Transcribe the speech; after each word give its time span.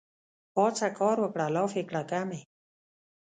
پاڅه 0.53 0.87
کار 0.99 1.17
وکړه 1.21 1.45
لافې 1.55 1.83
کړه 1.89 2.01
کمې 2.11 2.41